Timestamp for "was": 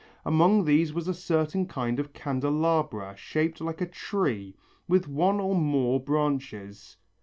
0.95-1.07